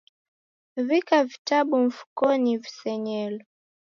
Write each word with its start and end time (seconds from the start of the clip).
W'ika 0.87 1.19
vitabu 1.29 1.75
mfukonyi 1.85 2.53
visenyelo 2.63 3.41